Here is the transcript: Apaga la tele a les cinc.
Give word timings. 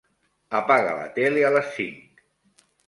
Apaga 0.59 0.95
la 1.01 1.05
tele 1.19 1.47
a 1.51 1.55
les 1.59 1.71
cinc. 1.79 2.27